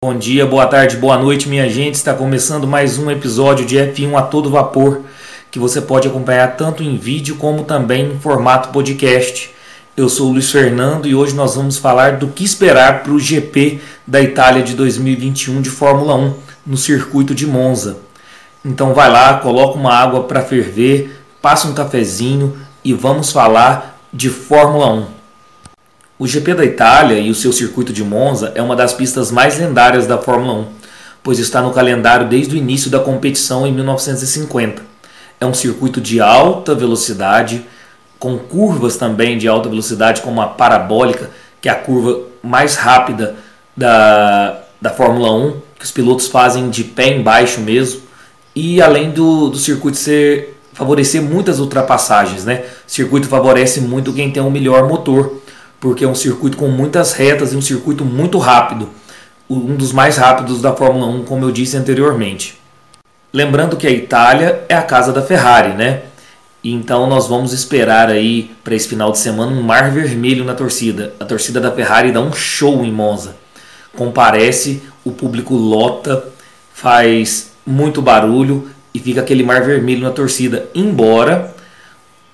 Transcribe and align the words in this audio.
Bom 0.00 0.16
dia, 0.16 0.46
boa 0.46 0.64
tarde, 0.64 0.96
boa 0.96 1.18
noite, 1.18 1.48
minha 1.48 1.68
gente. 1.68 1.96
Está 1.96 2.14
começando 2.14 2.68
mais 2.68 2.98
um 2.98 3.10
episódio 3.10 3.66
de 3.66 3.74
F1 3.74 4.16
a 4.16 4.22
todo 4.22 4.48
vapor, 4.48 5.00
que 5.50 5.58
você 5.58 5.80
pode 5.80 6.06
acompanhar 6.06 6.56
tanto 6.56 6.84
em 6.84 6.96
vídeo 6.96 7.34
como 7.34 7.64
também 7.64 8.12
em 8.12 8.18
formato 8.20 8.68
podcast. 8.68 9.52
Eu 9.96 10.08
sou 10.08 10.28
o 10.28 10.32
Luiz 10.34 10.52
Fernando 10.52 11.08
e 11.08 11.16
hoje 11.16 11.34
nós 11.34 11.56
vamos 11.56 11.78
falar 11.78 12.16
do 12.16 12.28
que 12.28 12.44
esperar 12.44 13.02
para 13.02 13.10
o 13.10 13.18
GP 13.18 13.80
da 14.06 14.20
Itália 14.20 14.62
de 14.62 14.76
2021 14.76 15.60
de 15.60 15.68
Fórmula 15.68 16.14
1 16.14 16.34
no 16.64 16.76
circuito 16.76 17.34
de 17.34 17.44
Monza. 17.44 17.98
Então 18.64 18.94
vai 18.94 19.10
lá, 19.10 19.38
coloca 19.40 19.76
uma 19.76 19.92
água 19.92 20.22
para 20.22 20.42
ferver, 20.42 21.20
passa 21.42 21.66
um 21.66 21.74
cafezinho 21.74 22.56
e 22.84 22.94
vamos 22.94 23.32
falar 23.32 23.98
de 24.12 24.30
Fórmula 24.30 24.92
1. 24.92 25.17
O 26.18 26.26
GP 26.26 26.54
da 26.54 26.64
Itália 26.64 27.20
e 27.20 27.30
o 27.30 27.34
seu 27.34 27.52
circuito 27.52 27.92
de 27.92 28.02
Monza 28.02 28.50
é 28.56 28.60
uma 28.60 28.74
das 28.74 28.92
pistas 28.92 29.30
mais 29.30 29.56
lendárias 29.56 30.04
da 30.04 30.18
Fórmula 30.18 30.52
1, 30.52 30.66
pois 31.22 31.38
está 31.38 31.62
no 31.62 31.70
calendário 31.70 32.26
desde 32.26 32.56
o 32.56 32.58
início 32.58 32.90
da 32.90 32.98
competição 32.98 33.64
em 33.64 33.72
1950. 33.72 34.82
É 35.40 35.46
um 35.46 35.54
circuito 35.54 36.00
de 36.00 36.20
alta 36.20 36.74
velocidade, 36.74 37.64
com 38.18 38.36
curvas 38.36 38.96
também 38.96 39.38
de 39.38 39.46
alta 39.46 39.68
velocidade, 39.68 40.20
como 40.20 40.42
a 40.42 40.48
parabólica, 40.48 41.30
que 41.60 41.68
é 41.68 41.72
a 41.72 41.76
curva 41.76 42.22
mais 42.42 42.74
rápida 42.74 43.36
da, 43.76 44.60
da 44.82 44.90
Fórmula 44.90 45.32
1, 45.32 45.60
que 45.78 45.84
os 45.84 45.92
pilotos 45.92 46.26
fazem 46.26 46.68
de 46.68 46.82
pé 46.82 47.14
embaixo 47.14 47.60
mesmo. 47.60 48.00
E 48.56 48.82
além 48.82 49.12
do, 49.12 49.50
do 49.50 49.56
circuito 49.56 49.96
ser 49.96 50.58
favorecer 50.72 51.22
muitas 51.22 51.60
ultrapassagens, 51.60 52.44
né? 52.44 52.64
O 52.86 52.90
circuito 52.90 53.28
favorece 53.28 53.80
muito 53.80 54.12
quem 54.12 54.32
tem 54.32 54.42
o 54.42 54.46
um 54.46 54.50
melhor 54.50 54.88
motor 54.88 55.42
porque 55.80 56.04
é 56.04 56.08
um 56.08 56.14
circuito 56.14 56.56
com 56.56 56.68
muitas 56.68 57.12
retas 57.12 57.52
e 57.52 57.56
um 57.56 57.62
circuito 57.62 58.04
muito 58.04 58.38
rápido, 58.38 58.88
um 59.48 59.76
dos 59.76 59.92
mais 59.92 60.16
rápidos 60.16 60.60
da 60.60 60.74
Fórmula 60.74 61.06
1, 61.06 61.24
como 61.24 61.44
eu 61.44 61.50
disse 61.50 61.76
anteriormente. 61.76 62.58
Lembrando 63.32 63.76
que 63.76 63.86
a 63.86 63.90
Itália 63.90 64.64
é 64.68 64.74
a 64.74 64.82
casa 64.82 65.12
da 65.12 65.22
Ferrari, 65.22 65.74
né? 65.74 66.02
Então 66.62 67.06
nós 67.06 67.28
vamos 67.28 67.52
esperar 67.52 68.08
aí 68.08 68.50
para 68.64 68.74
esse 68.74 68.88
final 68.88 69.12
de 69.12 69.18
semana 69.18 69.52
um 69.52 69.62
mar 69.62 69.90
vermelho 69.90 70.44
na 70.44 70.54
torcida. 70.54 71.14
A 71.20 71.24
torcida 71.24 71.60
da 71.60 71.70
Ferrari 71.70 72.10
dá 72.10 72.20
um 72.20 72.32
show 72.32 72.84
em 72.84 72.92
Monza. 72.92 73.36
Comparece, 73.96 74.82
o 75.04 75.12
público 75.12 75.54
lota, 75.54 76.24
faz 76.74 77.52
muito 77.66 78.02
barulho 78.02 78.68
e 78.92 78.98
fica 78.98 79.20
aquele 79.20 79.42
mar 79.42 79.62
vermelho 79.62 80.02
na 80.02 80.10
torcida. 80.10 80.68
Embora 80.74 81.54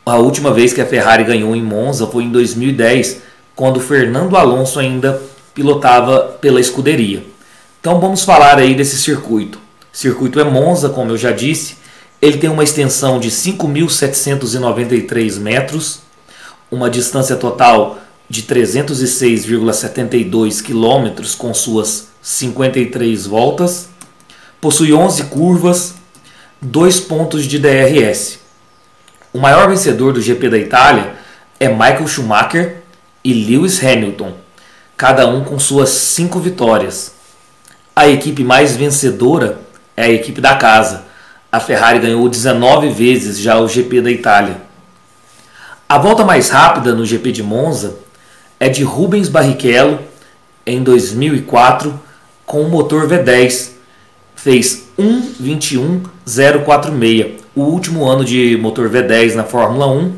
a 0.07 0.17
última 0.17 0.53
vez 0.53 0.73
que 0.73 0.81
a 0.81 0.87
Ferrari 0.87 1.25
ganhou 1.25 1.55
em 1.55 1.63
Monza 1.63 2.07
foi 2.07 2.25
em 2.25 2.31
2010, 2.31 3.23
quando 3.55 3.79
Fernando 3.81 4.37
Alonso 4.37 4.79
ainda 4.79 5.23
pilotava 5.55 6.37
pela 6.41 6.61
escuderia. 6.61 7.25
Então 7.81 7.99
vamos 8.01 8.25
falar 8.25 8.59
aí 8.59 8.75
desse 8.75 8.99
circuito. 8.99 9.59
O 9.93 9.97
circuito 9.97 10.41
é 10.41 10.45
Monza, 10.45 10.89
como 10.89 11.13
eu 11.13 11.17
já 11.17 11.31
disse. 11.31 11.77
Ele 12.21 12.39
tem 12.39 12.51
uma 12.51 12.65
extensão 12.65 13.21
de 13.21 13.31
5.793 13.31 15.39
metros, 15.39 16.01
uma 16.71 16.89
distância 16.91 17.37
total 17.37 17.99
de 18.29 18.43
306,72 18.45 20.63
quilômetros 20.63 21.35
com 21.35 21.53
suas 21.53 22.09
53 22.23 23.27
voltas. 23.27 23.89
Possui 24.61 24.95
11 24.95 25.25
curvas, 25.25 25.95
dois 26.61 26.99
pontos 26.99 27.45
de 27.45 27.59
DRS. 27.59 28.39
O 29.33 29.39
maior 29.39 29.69
vencedor 29.69 30.13
do 30.15 30.23
GP 30.23 30.49
da 30.49 30.59
Itália 30.59 31.15
é 31.61 31.69
Michael 31.69 32.09
Schumacher 32.09 32.84
e 33.25 33.33
Lewis 33.33 33.83
Hamilton, 33.83 34.35
cada 34.97 35.27
um 35.27 35.43
com 35.43 35.59
suas 35.59 35.89
cinco 35.89 36.39
vitórias. 36.39 37.15
A 37.97 38.07
equipe 38.07 38.45
mais 38.45 38.77
vencedora 38.77 39.59
é 39.97 40.05
a 40.05 40.11
equipe 40.11 40.41
da 40.41 40.55
casa. 40.57 41.05
A 41.51 41.59
Ferrari 41.59 41.99
ganhou 42.01 42.29
19 42.29 42.91
vezes 42.91 43.39
já 43.39 43.59
o 43.59 43.67
GP 43.67 44.03
da 44.03 44.11
Itália. 44.11 44.59
A 45.89 45.97
volta 45.99 46.25
mais 46.25 46.51
rápida 46.51 46.95
no 46.95 47.07
GP 47.07 47.33
de 47.33 47.43
Monza 47.43 47.97
é 48.59 48.69
de 48.69 48.83
Rubens 48.83 49.29
Barrichello 49.29 50.01
em 50.67 50.83
2004 50.83 52.01
com 52.45 52.63
o 52.63 52.69
motor 52.69 53.09
V10. 53.09 53.71
Fez 54.35 54.89
1:21.046, 54.99 57.31
o 57.55 57.61
último 57.63 58.05
ano 58.07 58.25
de 58.25 58.57
motor 58.57 58.91
V10 58.91 59.35
na 59.35 59.45
Fórmula 59.45 59.87
1 59.87 60.13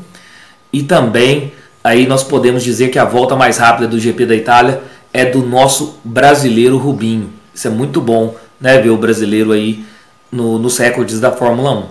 e 0.73 0.81
também 0.83 1.53
aí 1.87 2.05
nós 2.05 2.21
podemos 2.21 2.63
dizer 2.63 2.89
que 2.89 2.99
a 2.99 3.05
volta 3.05 3.33
mais 3.33 3.57
rápida 3.57 3.87
do 3.87 3.97
GP 3.97 4.25
da 4.25 4.35
Itália 4.35 4.81
é 5.13 5.23
do 5.23 5.41
nosso 5.41 5.97
brasileiro 6.03 6.77
Rubinho. 6.77 7.31
Isso 7.55 7.67
é 7.67 7.71
muito 7.71 8.01
bom, 8.01 8.35
né? 8.59 8.77
Ver 8.77 8.89
o 8.89 8.97
brasileiro 8.97 9.53
aí 9.53 9.85
no, 10.29 10.59
nos 10.59 10.77
recordes 10.77 11.21
da 11.21 11.31
Fórmula 11.31 11.71
1. 11.71 11.85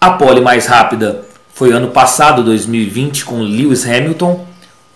A 0.00 0.12
pole 0.12 0.40
mais 0.40 0.66
rápida 0.66 1.24
foi 1.52 1.72
ano 1.72 1.88
passado, 1.88 2.44
2020, 2.44 3.24
com 3.24 3.42
Lewis 3.42 3.84
Hamilton, 3.84 4.46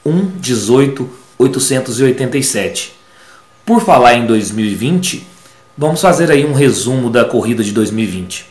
1:18.887. 0.07 2.91
Por 3.67 3.83
falar 3.83 4.15
em 4.15 4.27
2020, 4.27 5.27
vamos 5.77 6.01
fazer 6.01 6.31
aí 6.31 6.47
um 6.47 6.53
resumo 6.53 7.11
da 7.11 7.25
corrida 7.25 7.65
de 7.65 7.73
2020. 7.73 8.47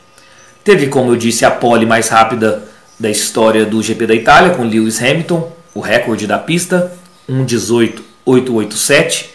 Teve, 0.61 0.87
como 0.87 1.11
eu 1.11 1.15
disse, 1.15 1.45
a 1.45 1.51
pole 1.51 1.85
mais 1.85 2.09
rápida 2.09 2.69
da 3.01 3.09
história 3.09 3.65
do 3.65 3.81
GP 3.81 4.05
da 4.05 4.13
Itália 4.13 4.51
com 4.51 4.63
Lewis 4.63 5.01
Hamilton, 5.01 5.51
o 5.73 5.79
recorde 5.79 6.27
da 6.27 6.37
pista, 6.37 6.91
1:18.887. 7.27 9.29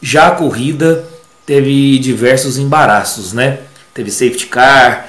Já 0.00 0.28
a 0.28 0.30
corrida 0.30 1.04
teve 1.44 1.98
diversos 1.98 2.56
embaraços, 2.56 3.32
né? 3.32 3.58
Teve 3.92 4.12
safety 4.12 4.46
car. 4.46 5.08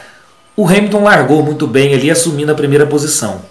O 0.58 0.68
Hamilton 0.68 1.04
largou 1.04 1.44
muito 1.44 1.68
bem 1.68 1.94
ali, 1.94 2.10
assumindo 2.10 2.52
a 2.52 2.56
primeira 2.56 2.88
posição. 2.88 3.44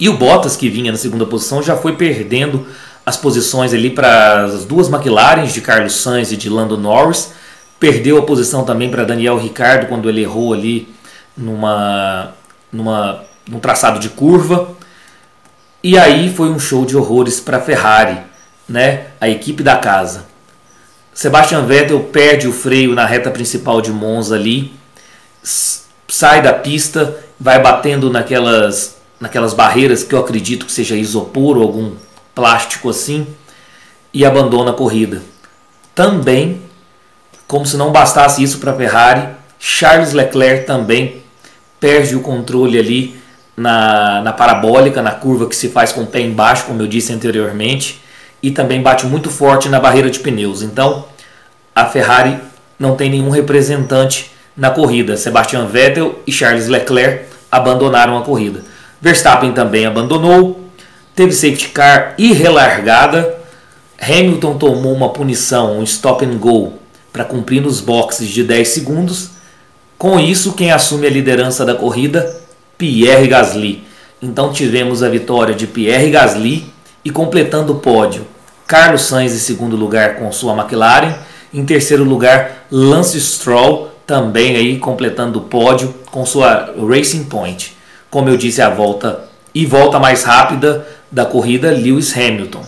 E 0.00 0.08
o 0.08 0.16
Bottas, 0.16 0.56
que 0.56 0.70
vinha 0.70 0.90
na 0.90 0.96
segunda 0.96 1.26
posição, 1.26 1.62
já 1.62 1.76
foi 1.76 1.94
perdendo 1.94 2.66
as 3.04 3.18
posições 3.18 3.74
ali 3.74 3.90
para 3.90 4.44
as 4.44 4.64
duas 4.64 4.88
McLarens 4.88 5.52
de 5.52 5.60
Carlos 5.60 5.92
Sainz 5.92 6.32
e 6.32 6.38
de 6.38 6.48
Lando 6.48 6.78
Norris. 6.78 7.32
Perdeu 7.78 8.16
a 8.16 8.22
posição 8.22 8.64
também 8.64 8.90
para 8.90 9.04
Daniel 9.04 9.36
Ricciardo 9.36 9.84
quando 9.86 10.08
ele 10.08 10.22
errou 10.22 10.54
ali 10.54 10.88
numa, 11.36 12.32
numa 12.72 13.22
num 13.48 13.60
traçado 13.60 13.98
de 13.98 14.08
curva. 14.08 14.70
E 15.82 15.98
aí 15.98 16.32
foi 16.32 16.48
um 16.48 16.58
show 16.58 16.84
de 16.84 16.96
horrores 16.96 17.40
para 17.40 17.60
Ferrari, 17.60 18.18
né? 18.68 19.06
A 19.20 19.28
equipe 19.28 19.62
da 19.62 19.76
casa. 19.76 20.26
Sebastian 21.12 21.64
Vettel 21.66 22.00
perde 22.00 22.48
o 22.48 22.52
freio 22.52 22.94
na 22.94 23.06
reta 23.06 23.30
principal 23.30 23.80
de 23.80 23.92
Monza 23.92 24.34
ali, 24.34 24.72
sai 26.08 26.42
da 26.42 26.52
pista, 26.52 27.16
vai 27.38 27.60
batendo 27.60 28.10
naquelas 28.10 28.94
naquelas 29.20 29.54
barreiras 29.54 30.02
que 30.02 30.14
eu 30.14 30.18
acredito 30.18 30.66
que 30.66 30.72
seja 30.72 30.96
isopor 30.96 31.56
ou 31.56 31.62
algum 31.62 31.92
plástico 32.34 32.90
assim 32.90 33.26
e 34.12 34.24
abandona 34.24 34.70
a 34.70 34.74
corrida. 34.74 35.22
Também, 35.94 36.60
como 37.46 37.64
se 37.64 37.76
não 37.76 37.92
bastasse 37.92 38.42
isso 38.42 38.58
para 38.58 38.72
a 38.72 38.76
Ferrari, 38.76 39.28
Charles 39.58 40.12
Leclerc 40.12 40.66
também 40.66 41.22
perde 41.80 42.16
o 42.16 42.20
controle 42.20 42.78
ali 42.78 43.23
na, 43.56 44.20
na 44.22 44.32
parabólica, 44.32 45.00
na 45.02 45.12
curva 45.12 45.46
que 45.46 45.56
se 45.56 45.68
faz 45.68 45.92
com 45.92 46.02
o 46.02 46.06
pé 46.06 46.20
embaixo, 46.20 46.64
como 46.66 46.82
eu 46.82 46.86
disse 46.86 47.12
anteriormente, 47.12 48.00
e 48.42 48.50
também 48.50 48.82
bate 48.82 49.06
muito 49.06 49.30
forte 49.30 49.68
na 49.68 49.80
barreira 49.80 50.10
de 50.10 50.18
pneus. 50.18 50.62
Então, 50.62 51.04
a 51.74 51.86
Ferrari 51.86 52.38
não 52.78 52.96
tem 52.96 53.10
nenhum 53.10 53.30
representante 53.30 54.30
na 54.56 54.70
corrida. 54.70 55.16
Sebastian 55.16 55.66
Vettel 55.66 56.18
e 56.26 56.32
Charles 56.32 56.68
Leclerc 56.68 57.26
abandonaram 57.50 58.18
a 58.18 58.22
corrida. 58.22 58.62
Verstappen 59.00 59.52
também 59.52 59.86
abandonou, 59.86 60.68
teve 61.14 61.32
safety 61.32 61.68
car 61.68 62.14
e 62.18 62.32
relargada. 62.32 63.42
Hamilton 64.00 64.58
tomou 64.58 64.92
uma 64.92 65.10
punição, 65.10 65.78
um 65.78 65.82
stop 65.82 66.24
and 66.24 66.36
go, 66.36 66.74
para 67.12 67.24
cumprir 67.24 67.62
nos 67.62 67.80
boxes 67.80 68.28
de 68.28 68.42
10 68.42 68.68
segundos. 68.68 69.30
Com 69.96 70.18
isso, 70.18 70.52
quem 70.52 70.72
assume 70.72 71.06
a 71.06 71.10
liderança 71.10 71.64
da 71.64 71.74
corrida 71.74 72.43
Pierre 72.76 73.28
Gasly. 73.28 73.84
Então 74.20 74.52
tivemos 74.52 75.02
a 75.02 75.08
vitória 75.08 75.54
de 75.54 75.66
Pierre 75.66 76.10
Gasly 76.10 76.66
e 77.04 77.10
completando 77.10 77.74
o 77.74 77.80
pódio, 77.80 78.26
Carlos 78.66 79.02
Sainz 79.02 79.34
em 79.34 79.38
segundo 79.38 79.76
lugar 79.76 80.16
com 80.16 80.32
sua 80.32 80.54
McLaren, 80.54 81.14
em 81.52 81.64
terceiro 81.64 82.02
lugar 82.02 82.66
Lance 82.70 83.20
Stroll 83.20 83.90
também 84.06 84.56
aí 84.56 84.78
completando 84.78 85.38
o 85.38 85.42
pódio 85.42 85.94
com 86.10 86.24
sua 86.24 86.74
Racing 86.88 87.24
Point. 87.24 87.76
Como 88.10 88.28
eu 88.28 88.36
disse, 88.36 88.62
a 88.62 88.70
volta 88.70 89.28
e 89.54 89.64
volta 89.66 89.98
mais 89.98 90.24
rápida 90.24 90.86
da 91.10 91.24
corrida 91.24 91.70
Lewis 91.70 92.16
Hamilton. 92.16 92.64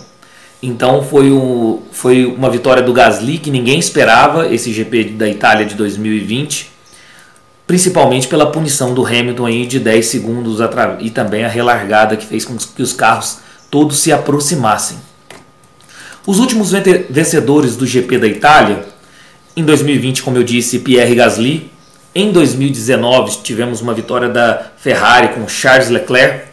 Então 0.61 1.03
foi, 1.03 1.31
um, 1.31 1.81
foi 1.91 2.25
uma 2.25 2.49
vitória 2.49 2.81
do 2.81 2.93
Gasly 2.93 3.37
que 3.37 3.51
ninguém 3.51 3.77
esperava 3.77 4.47
esse 4.47 4.71
GP 4.73 5.05
da 5.11 5.27
Itália 5.27 5.65
de 5.65 5.75
2020 5.75 6.76
principalmente 7.67 8.29
pela 8.29 8.49
punição 8.49 8.93
do 8.93 9.05
Hamilton 9.05 9.45
aí 9.45 9.67
de 9.67 9.77
10 9.77 10.05
segundos 10.05 10.59
e 11.01 11.09
também 11.09 11.43
a 11.43 11.49
relargada 11.49 12.15
que 12.15 12.25
fez 12.25 12.45
com 12.45 12.55
que 12.55 12.81
os 12.81 12.93
carros 12.93 13.39
todos 13.69 13.99
se 13.99 14.13
aproximassem. 14.13 14.97
Os 16.25 16.39
últimos 16.39 16.71
vencedores 17.09 17.75
do 17.75 17.85
GP 17.85 18.17
da 18.17 18.27
Itália 18.27 18.85
Em 19.55 19.63
2020, 19.63 20.23
como 20.23 20.37
eu 20.37 20.43
disse, 20.43 20.79
Pierre 20.79 21.15
Gasly. 21.15 21.71
Em 22.13 22.31
2019, 22.31 23.39
tivemos 23.43 23.81
uma 23.81 23.93
vitória 23.93 24.29
da 24.29 24.71
Ferrari 24.77 25.29
com 25.29 25.47
Charles 25.47 25.89
Leclerc. 25.89 26.45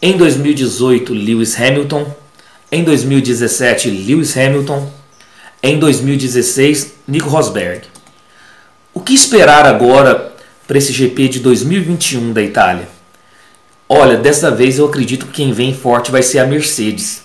Em 0.00 0.16
2018, 0.16 1.14
Lewis 1.14 1.58
Hamilton. 1.58 2.06
Em 2.70 2.84
2017, 2.84 3.88
Lewis 3.88 4.36
Hamilton. 4.36 4.90
Em 5.62 5.78
2016, 5.78 6.92
Nico 7.08 7.30
Rosberg. 7.30 7.86
O 8.92 9.00
que 9.00 9.14
esperar 9.14 9.64
agora 9.64 10.33
para 10.66 10.78
esse 10.78 10.92
GP 10.92 11.28
de 11.28 11.40
2021 11.40 12.32
da 12.32 12.42
Itália? 12.42 12.88
Olha, 13.88 14.16
dessa 14.16 14.50
vez 14.50 14.78
eu 14.78 14.86
acredito 14.86 15.26
que 15.26 15.32
quem 15.32 15.52
vem 15.52 15.74
forte 15.74 16.10
vai 16.10 16.22
ser 16.22 16.38
a 16.38 16.46
Mercedes. 16.46 17.22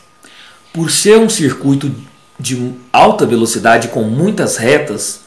Por 0.74 0.92
ser 0.92 1.18
um 1.18 1.30
circuito 1.30 1.92
de 2.40 2.74
alta 2.92 3.26
velocidade 3.26 3.88
com 3.88 4.04
muitas 4.04 4.58
retas, 4.58 5.22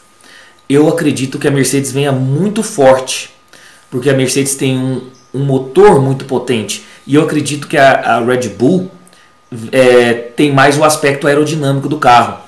eu 0.69 0.89
acredito 0.89 1.39
que 1.39 1.49
a 1.49 1.51
Mercedes 1.51 1.93
venha 1.93 2.13
muito 2.13 2.63
forte, 2.63 3.31
porque 3.91 4.09
a 4.09 4.15
Mercedes 4.15 4.55
tem 4.55 4.79
um, 4.79 5.03
um 5.35 5.45
motor 5.45 6.01
muito 6.01 6.25
potente 6.25 6.85
e 7.07 7.15
eu 7.15 7.23
acredito 7.23 7.67
que 7.67 7.77
a, 7.77 7.93
a 7.93 8.25
Red 8.25 8.49
Bull 8.51 8.91
é, 9.71 10.13
tem 10.13 10.53
mais 10.53 10.79
o 10.79 10.85
aspecto 10.85 11.27
aerodinâmico 11.27 11.89
do 11.89 11.99
carro. 11.99 12.41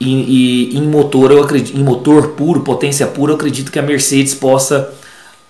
E, 0.00 0.72
e, 0.74 0.76
em 0.76 0.82
motor 0.82 1.30
eu 1.30 1.42
acredito, 1.42 1.78
em 1.78 1.82
motor 1.82 2.30
puro, 2.30 2.60
potência 2.60 3.06
pura, 3.06 3.32
eu 3.32 3.36
acredito 3.36 3.70
que 3.70 3.78
a 3.78 3.82
Mercedes 3.82 4.34
possa 4.34 4.92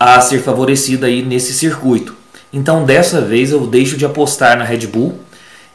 a 0.05 0.21
ser 0.21 0.41
favorecida 0.41 1.07
aí 1.07 1.23
nesse 1.23 1.53
circuito. 1.55 2.15
Então 2.53 2.85
dessa 2.85 3.21
vez 3.21 3.51
eu 3.51 3.67
deixo 3.67 3.97
de 3.97 4.05
apostar 4.05 4.59
na 4.59 4.65
Red 4.65 4.87
Bull 4.87 5.19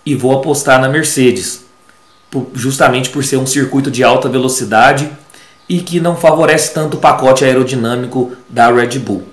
e 0.05 0.15
vou 0.15 0.33
apostar 0.33 0.79
na 0.79 0.89
Mercedes, 0.89 1.65
justamente 2.53 3.09
por 3.09 3.23
ser 3.23 3.37
um 3.37 3.45
circuito 3.45 3.89
de 3.89 4.03
alta 4.03 4.27
velocidade 4.29 5.09
e 5.67 5.79
que 5.79 5.99
não 5.99 6.15
favorece 6.15 6.73
tanto 6.73 6.97
o 6.97 6.99
pacote 6.99 7.43
aerodinâmico 7.43 8.31
da 8.49 8.71
Red 8.71 8.99
Bull. 8.99 9.23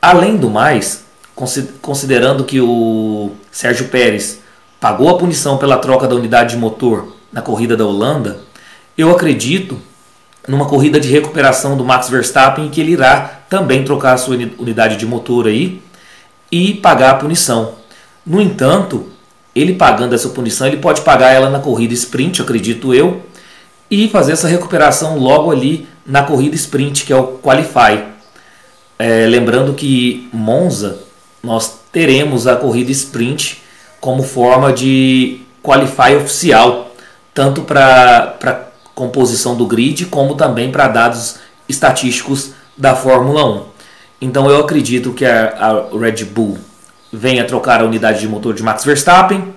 Além 0.00 0.36
do 0.36 0.48
mais, 0.48 1.04
considerando 1.82 2.44
que 2.44 2.60
o 2.60 3.32
Sérgio 3.50 3.88
Pérez 3.88 4.40
pagou 4.80 5.08
a 5.08 5.18
punição 5.18 5.58
pela 5.58 5.78
troca 5.78 6.06
da 6.06 6.14
unidade 6.14 6.54
de 6.54 6.56
motor 6.56 7.14
na 7.32 7.42
corrida 7.42 7.76
da 7.76 7.84
Holanda, 7.84 8.38
eu 8.96 9.10
acredito 9.10 9.78
numa 10.46 10.66
corrida 10.66 11.00
de 11.00 11.08
recuperação 11.08 11.76
do 11.76 11.84
Max 11.84 12.08
Verstappen 12.08 12.68
que 12.68 12.80
ele 12.80 12.92
irá 12.92 13.42
também 13.48 13.84
trocar 13.84 14.14
a 14.14 14.16
sua 14.16 14.36
unidade 14.58 14.96
de 14.96 15.06
motor 15.06 15.46
aí 15.46 15.82
e 16.50 16.74
pagar 16.74 17.10
a 17.10 17.14
punição. 17.14 17.74
No 18.24 18.40
entanto, 18.40 19.06
ele 19.54 19.74
pagando 19.74 20.14
essa 20.14 20.28
punição, 20.28 20.66
ele 20.66 20.76
pode 20.76 21.00
pagar 21.00 21.32
ela 21.32 21.48
na 21.48 21.58
corrida 21.58 21.94
sprint, 21.94 22.42
acredito 22.42 22.94
eu, 22.94 23.22
e 23.90 24.08
fazer 24.08 24.32
essa 24.32 24.48
recuperação 24.48 25.18
logo 25.18 25.50
ali 25.50 25.88
na 26.04 26.22
corrida 26.22 26.54
sprint, 26.54 27.04
que 27.04 27.12
é 27.12 27.16
o 27.16 27.38
Qualify. 27.38 28.04
É, 28.98 29.26
lembrando 29.26 29.74
que 29.74 30.28
Monza, 30.32 31.00
nós 31.42 31.80
teremos 31.92 32.46
a 32.46 32.56
corrida 32.56 32.90
sprint 32.90 33.62
como 34.00 34.22
forma 34.22 34.72
de 34.72 35.40
Qualify 35.62 36.16
oficial, 36.16 36.92
tanto 37.32 37.62
para 37.62 38.68
composição 38.96 39.54
do 39.54 39.66
grid, 39.66 40.06
como 40.06 40.34
também 40.34 40.72
para 40.72 40.88
dados 40.88 41.36
estatísticos 41.68 42.52
da 42.76 42.96
Fórmula 42.96 43.44
1. 43.44 43.62
Então 44.22 44.48
eu 44.50 44.58
acredito 44.58 45.12
que 45.12 45.24
a, 45.24 45.48
a 45.92 45.98
Red 45.98 46.24
Bull 46.24 46.58
venha 47.12 47.44
trocar 47.44 47.82
a 47.82 47.84
unidade 47.84 48.20
de 48.20 48.26
motor 48.26 48.54
de 48.54 48.62
Max 48.62 48.84
Verstappen. 48.84 49.54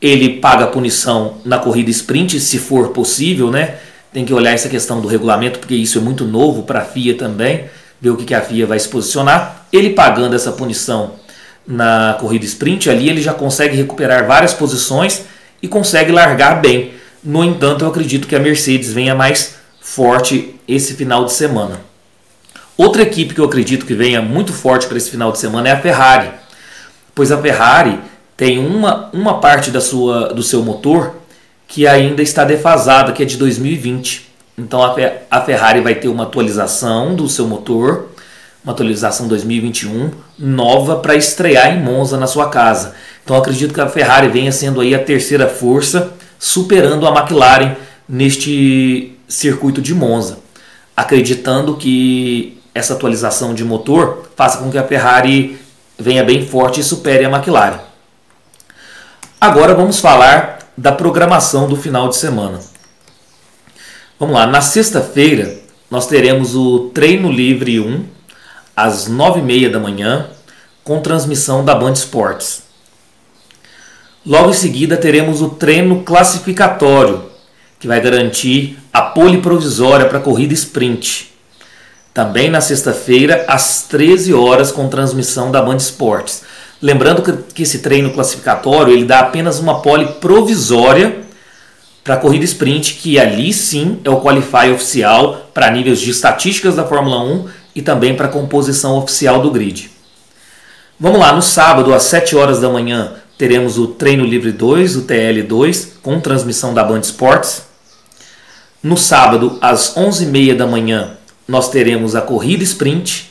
Ele 0.00 0.38
paga 0.38 0.64
a 0.64 0.68
punição 0.68 1.38
na 1.46 1.58
corrida 1.58 1.90
sprint, 1.90 2.38
se 2.38 2.58
for 2.58 2.90
possível, 2.90 3.50
né? 3.50 3.76
Tem 4.12 4.24
que 4.24 4.34
olhar 4.34 4.52
essa 4.52 4.68
questão 4.68 5.00
do 5.00 5.08
regulamento, 5.08 5.58
porque 5.58 5.74
isso 5.74 5.98
é 5.98 6.00
muito 6.00 6.26
novo 6.26 6.62
para 6.62 6.80
a 6.80 6.84
FIA 6.84 7.16
também, 7.16 7.64
ver 7.98 8.10
o 8.10 8.16
que 8.16 8.34
a 8.34 8.40
FIA 8.40 8.66
vai 8.66 8.78
se 8.78 8.88
posicionar. 8.88 9.66
Ele 9.72 9.90
pagando 9.90 10.36
essa 10.36 10.52
punição 10.52 11.12
na 11.66 12.16
corrida 12.20 12.44
sprint, 12.44 12.88
ali 12.90 13.08
ele 13.08 13.22
já 13.22 13.32
consegue 13.32 13.76
recuperar 13.76 14.26
várias 14.26 14.52
posições 14.52 15.24
e 15.62 15.66
consegue 15.66 16.12
largar 16.12 16.60
bem. 16.60 16.97
No 17.22 17.44
entanto, 17.44 17.84
eu 17.84 17.88
acredito 17.88 18.28
que 18.28 18.36
a 18.36 18.40
Mercedes 18.40 18.92
venha 18.92 19.14
mais 19.14 19.56
forte 19.80 20.54
esse 20.66 20.94
final 20.94 21.24
de 21.24 21.32
semana. 21.32 21.80
Outra 22.76 23.02
equipe 23.02 23.34
que 23.34 23.40
eu 23.40 23.44
acredito 23.44 23.84
que 23.84 23.94
venha 23.94 24.22
muito 24.22 24.52
forte 24.52 24.86
para 24.86 24.96
esse 24.96 25.10
final 25.10 25.32
de 25.32 25.38
semana 25.38 25.68
é 25.68 25.72
a 25.72 25.80
Ferrari, 25.80 26.30
pois 27.14 27.32
a 27.32 27.38
Ferrari 27.38 27.98
tem 28.36 28.58
uma, 28.58 29.10
uma 29.12 29.40
parte 29.40 29.72
da 29.72 29.80
sua, 29.80 30.32
do 30.32 30.44
seu 30.44 30.62
motor 30.62 31.16
que 31.66 31.88
ainda 31.88 32.22
está 32.22 32.44
defasada, 32.44 33.12
que 33.12 33.22
é 33.22 33.26
de 33.26 33.36
2020. 33.36 34.28
Então 34.56 34.80
a, 34.80 34.94
a 35.28 35.40
Ferrari 35.40 35.80
vai 35.80 35.96
ter 35.96 36.06
uma 36.06 36.22
atualização 36.22 37.16
do 37.16 37.28
seu 37.28 37.48
motor, 37.48 38.10
uma 38.62 38.72
atualização 38.72 39.26
2021 39.26 40.10
nova 40.38 40.96
para 40.96 41.16
estrear 41.16 41.76
em 41.76 41.82
Monza 41.82 42.16
na 42.16 42.28
sua 42.28 42.48
casa. 42.48 42.94
Então 43.24 43.36
acredito 43.36 43.74
que 43.74 43.80
a 43.80 43.88
Ferrari 43.88 44.28
venha 44.28 44.52
sendo 44.52 44.80
aí 44.80 44.94
a 44.94 45.02
terceira 45.02 45.48
força, 45.48 46.12
superando 46.38 47.06
a 47.06 47.10
McLaren 47.10 47.76
neste 48.08 49.18
circuito 49.28 49.82
de 49.82 49.94
Monza, 49.94 50.38
acreditando 50.96 51.76
que 51.76 52.60
essa 52.74 52.94
atualização 52.94 53.54
de 53.54 53.64
motor 53.64 54.30
faça 54.36 54.58
com 54.58 54.70
que 54.70 54.78
a 54.78 54.84
Ferrari 54.84 55.58
venha 55.98 56.22
bem 56.22 56.46
forte 56.46 56.80
e 56.80 56.84
supere 56.84 57.24
a 57.24 57.30
McLaren. 57.30 57.80
Agora 59.40 59.74
vamos 59.74 59.98
falar 60.00 60.58
da 60.76 60.92
programação 60.92 61.68
do 61.68 61.76
final 61.76 62.08
de 62.08 62.16
semana. 62.16 62.60
Vamos 64.18 64.34
lá, 64.34 64.46
na 64.46 64.60
sexta-feira 64.60 65.58
nós 65.90 66.06
teremos 66.06 66.54
o 66.54 66.90
Treino 66.90 67.30
Livre 67.30 67.80
1 67.80 68.04
às 68.76 69.08
9h30 69.08 69.70
da 69.70 69.78
manhã 69.78 70.28
com 70.84 71.00
transmissão 71.00 71.64
da 71.64 71.74
Band 71.74 71.92
Esportes. 71.92 72.67
Logo 74.28 74.50
em 74.50 74.52
seguida 74.52 74.94
teremos 74.98 75.40
o 75.40 75.48
treino 75.48 76.02
classificatório, 76.02 77.30
que 77.80 77.88
vai 77.88 77.98
garantir 77.98 78.78
a 78.92 79.00
pole 79.00 79.38
provisória 79.38 80.04
para 80.04 80.18
a 80.18 80.20
corrida 80.20 80.52
sprint 80.52 81.32
também 82.12 82.50
na 82.50 82.60
sexta-feira, 82.60 83.46
às 83.48 83.84
13 83.84 84.34
horas, 84.34 84.70
com 84.70 84.86
transmissão 84.88 85.50
da 85.50 85.62
Band 85.62 85.76
Esportes. 85.76 86.42
Lembrando 86.82 87.22
que, 87.54 87.62
esse 87.62 87.78
treino 87.78 88.10
classificatório 88.10 88.92
ele 88.92 89.06
dá 89.06 89.20
apenas 89.20 89.60
uma 89.60 89.80
pole 89.80 90.04
provisória 90.20 91.20
para 92.04 92.16
a 92.16 92.18
corrida 92.18 92.44
sprint, 92.44 92.94
que 92.94 93.18
ali 93.18 93.50
sim 93.50 93.98
é 94.04 94.10
o 94.10 94.20
qualify 94.20 94.70
oficial 94.74 95.48
para 95.54 95.70
níveis 95.70 96.00
de 96.00 96.10
estatísticas 96.10 96.76
da 96.76 96.84
Fórmula 96.84 97.22
1 97.22 97.48
e 97.76 97.80
também 97.80 98.14
para 98.14 98.26
a 98.26 98.30
composição 98.30 98.98
oficial 98.98 99.40
do 99.40 99.50
grid. 99.50 99.90
Vamos 101.00 101.18
lá, 101.18 101.32
no 101.32 101.40
sábado, 101.40 101.94
às 101.94 102.02
7 102.02 102.36
horas 102.36 102.60
da 102.60 102.68
manhã, 102.68 103.12
teremos 103.38 103.78
o 103.78 103.86
Treino 103.86 104.24
Livre 104.24 104.50
2, 104.50 104.96
o 104.96 105.02
TL2, 105.02 105.90
com 106.02 106.20
transmissão 106.20 106.74
da 106.74 106.82
Band 106.82 107.00
Esportes. 107.00 107.62
No 108.82 108.96
sábado, 108.96 109.56
às 109.60 109.94
11h30 109.94 110.56
da 110.56 110.66
manhã, 110.66 111.16
nós 111.46 111.70
teremos 111.70 112.16
a 112.16 112.20
corrida 112.20 112.64
sprint 112.64 113.30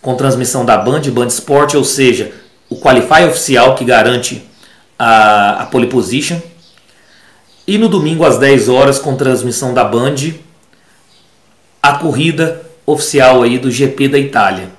com 0.00 0.14
transmissão 0.14 0.64
da 0.64 0.76
Band 0.76 1.02
Band 1.10 1.26
Sport, 1.26 1.74
ou 1.74 1.84
seja, 1.84 2.32
o 2.70 2.76
qualify 2.76 3.24
oficial 3.24 3.74
que 3.74 3.84
garante 3.84 4.48
a, 4.96 5.62
a 5.62 5.66
pole 5.66 5.88
position. 5.88 6.40
E 7.66 7.76
no 7.76 7.88
domingo 7.88 8.24
às 8.24 8.38
10 8.38 8.68
horas 8.68 8.98
com 9.00 9.16
transmissão 9.16 9.74
da 9.74 9.82
Band, 9.82 10.34
a 11.82 11.94
corrida 11.94 12.62
oficial 12.86 13.42
aí 13.42 13.58
do 13.58 13.70
GP 13.70 14.08
da 14.08 14.18
Itália. 14.18 14.70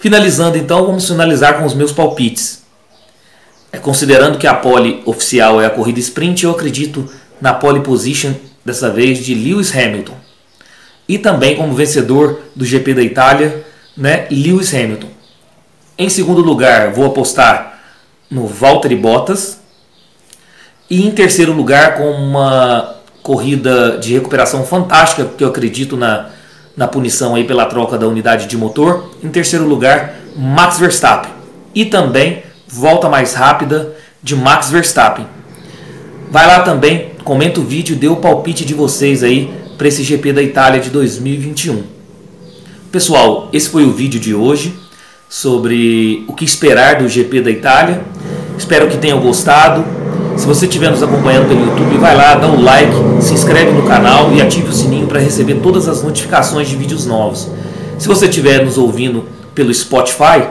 Finalizando 0.00 0.56
então, 0.56 0.86
vamos 0.86 1.06
finalizar 1.06 1.58
com 1.58 1.66
os 1.66 1.74
meus 1.74 1.92
palpites. 1.92 2.61
É, 3.72 3.78
considerando 3.78 4.38
que 4.38 4.46
a 4.46 4.54
pole 4.54 5.02
oficial 5.06 5.60
é 5.60 5.66
a 5.66 5.70
corrida 5.70 5.98
sprint, 5.98 6.44
eu 6.44 6.50
acredito 6.50 7.10
na 7.40 7.54
pole 7.54 7.80
position 7.80 8.34
dessa 8.64 8.90
vez 8.90 9.18
de 9.18 9.34
Lewis 9.34 9.74
Hamilton 9.74 10.14
e 11.08 11.18
também 11.18 11.56
como 11.56 11.74
vencedor 11.74 12.40
do 12.54 12.64
GP 12.64 12.94
da 12.94 13.02
Itália, 13.02 13.64
né, 13.96 14.26
Lewis 14.30 14.72
Hamilton. 14.72 15.08
Em 15.98 16.08
segundo 16.08 16.40
lugar, 16.40 16.92
vou 16.92 17.06
apostar 17.06 17.80
no 18.30 18.46
Valtteri 18.46 18.96
Bottas. 18.96 19.60
E 20.88 21.06
em 21.06 21.10
terceiro 21.10 21.52
lugar, 21.52 21.96
com 21.96 22.10
uma 22.10 22.96
corrida 23.22 23.98
de 23.98 24.14
recuperação 24.14 24.64
fantástica, 24.64 25.24
porque 25.24 25.44
eu 25.44 25.48
acredito 25.48 25.96
na, 25.96 26.30
na 26.76 26.88
punição 26.88 27.34
aí 27.34 27.44
pela 27.44 27.66
troca 27.66 27.98
da 27.98 28.06
unidade 28.06 28.46
de 28.46 28.56
motor. 28.56 29.10
Em 29.22 29.28
terceiro 29.28 29.66
lugar, 29.66 30.14
Max 30.36 30.78
Verstappen. 30.78 31.30
E 31.74 31.84
também 31.84 32.42
volta 32.72 33.06
mais 33.06 33.34
rápida 33.34 33.94
de 34.22 34.34
Max 34.34 34.70
Verstappen. 34.70 35.26
Vai 36.30 36.46
lá 36.46 36.60
também, 36.60 37.10
comenta 37.22 37.60
o 37.60 37.64
vídeo, 37.64 37.94
dê 37.94 38.08
o 38.08 38.16
palpite 38.16 38.64
de 38.64 38.72
vocês 38.72 39.22
aí 39.22 39.52
para 39.76 39.86
esse 39.86 40.02
GP 40.02 40.32
da 40.32 40.42
Itália 40.42 40.80
de 40.80 40.88
2021. 40.88 41.82
Pessoal, 42.90 43.50
esse 43.52 43.68
foi 43.68 43.84
o 43.84 43.92
vídeo 43.92 44.18
de 44.18 44.34
hoje 44.34 44.74
sobre 45.28 46.24
o 46.26 46.32
que 46.32 46.46
esperar 46.46 46.96
do 46.96 47.08
GP 47.08 47.42
da 47.42 47.50
Itália. 47.50 48.02
Espero 48.56 48.88
que 48.88 48.96
tenham 48.96 49.20
gostado. 49.20 49.84
Se 50.38 50.46
você 50.46 50.64
estiver 50.64 50.90
nos 50.90 51.02
acompanhando 51.02 51.48
pelo 51.48 51.66
YouTube, 51.66 51.98
vai 51.98 52.16
lá, 52.16 52.34
dá 52.36 52.46
um 52.46 52.62
like, 52.62 52.92
se 53.20 53.34
inscreve 53.34 53.70
no 53.72 53.82
canal 53.82 54.32
e 54.32 54.40
ative 54.40 54.68
o 54.68 54.72
sininho 54.72 55.06
para 55.06 55.20
receber 55.20 55.56
todas 55.56 55.88
as 55.88 56.02
notificações 56.02 56.68
de 56.68 56.76
vídeos 56.76 57.04
novos. 57.04 57.50
Se 57.98 58.08
você 58.08 58.26
estiver 58.26 58.64
nos 58.64 58.78
ouvindo 58.78 59.26
pelo 59.54 59.72
Spotify, 59.74 60.48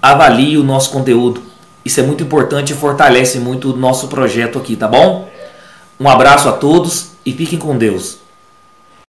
avalie 0.00 0.56
o 0.56 0.64
nosso 0.64 0.90
conteúdo. 0.90 1.49
Isso 1.84 2.00
é 2.00 2.02
muito 2.02 2.22
importante 2.22 2.72
e 2.72 2.76
fortalece 2.76 3.38
muito 3.38 3.72
o 3.72 3.76
nosso 3.76 4.08
projeto 4.08 4.58
aqui, 4.58 4.76
tá 4.76 4.86
bom? 4.86 5.28
Um 5.98 6.08
abraço 6.08 6.48
a 6.48 6.52
todos 6.52 7.12
e 7.24 7.32
fiquem 7.32 7.58
com 7.58 7.76
Deus. 7.76 8.19